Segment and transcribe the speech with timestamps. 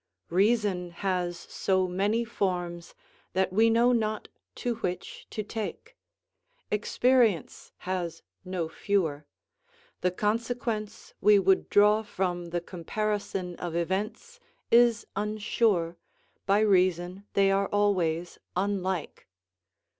[0.31, 2.95] Reason has so many forms
[3.33, 5.95] that we know not to which to take;
[6.71, 9.27] experience has no fewer;
[9.99, 14.39] the consequence we would draw from the comparison of events
[14.71, 15.97] is unsure,
[16.47, 19.27] by reason they are always unlike.